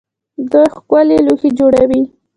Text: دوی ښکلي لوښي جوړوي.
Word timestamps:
دوی 0.51 0.67
ښکلي 0.75 1.17
لوښي 1.25 1.49
جوړوي. 1.59 2.01